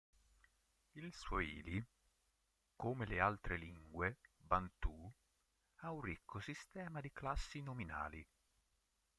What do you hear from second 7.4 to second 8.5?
nominali.